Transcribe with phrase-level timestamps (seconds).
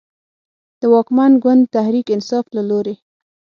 [0.79, 2.95] د واکمن ګوند تحریک انصاف له لورې